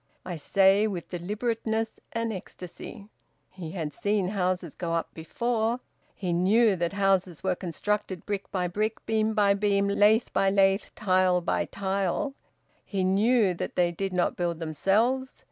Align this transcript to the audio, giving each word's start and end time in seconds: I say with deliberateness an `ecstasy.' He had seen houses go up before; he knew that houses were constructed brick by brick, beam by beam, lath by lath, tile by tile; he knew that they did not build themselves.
I 0.25 0.35
say 0.35 0.87
with 0.87 1.09
deliberateness 1.09 1.99
an 2.13 2.31
`ecstasy.' 2.31 3.07
He 3.51 3.69
had 3.73 3.93
seen 3.93 4.29
houses 4.29 4.73
go 4.73 4.93
up 4.93 5.13
before; 5.13 5.79
he 6.15 6.33
knew 6.33 6.75
that 6.75 6.93
houses 6.93 7.43
were 7.43 7.53
constructed 7.53 8.25
brick 8.25 8.51
by 8.51 8.67
brick, 8.67 9.05
beam 9.05 9.35
by 9.35 9.53
beam, 9.53 9.87
lath 9.87 10.33
by 10.33 10.49
lath, 10.49 10.89
tile 10.95 11.39
by 11.39 11.65
tile; 11.65 12.33
he 12.83 13.03
knew 13.03 13.53
that 13.53 13.75
they 13.75 13.91
did 13.91 14.11
not 14.11 14.35
build 14.35 14.57
themselves. 14.57 15.39